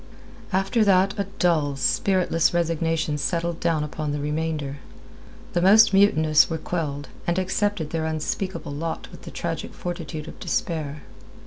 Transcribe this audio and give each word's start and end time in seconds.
After 0.51 0.83
that 0.83 1.13
a 1.19 1.25
dull, 1.37 1.75
spiritless 1.75 2.55
resignation 2.55 3.19
settled 3.19 3.59
down 3.59 3.83
upon 3.83 4.11
the 4.11 4.19
remainder. 4.19 4.77
The 5.53 5.61
most 5.61 5.93
mutinous 5.93 6.49
were 6.49 6.57
quelled, 6.57 7.09
and 7.27 7.37
accepted 7.37 7.91
their 7.91 8.05
unspeakable 8.05 8.71
lot 8.73 9.11
with 9.11 9.21
the 9.21 9.29
tragic 9.29 9.75
fortitude 9.75 10.27
of 10.27 10.39
despair. 10.39 11.03